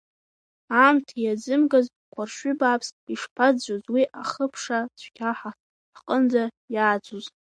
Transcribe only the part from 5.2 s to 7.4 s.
ҳа ҳҟынӡа иааӡон.